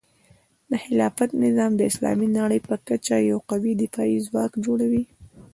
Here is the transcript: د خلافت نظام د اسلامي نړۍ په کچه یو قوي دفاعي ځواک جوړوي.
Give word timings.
د 0.69 0.71
خلافت 0.85 1.29
نظام 1.43 1.71
د 1.75 1.81
اسلامي 1.91 2.27
نړۍ 2.39 2.59
په 2.67 2.75
کچه 2.87 3.15
یو 3.29 3.39
قوي 3.49 3.73
دفاعي 3.83 4.17
ځواک 4.27 4.51
جوړوي. 4.65 5.03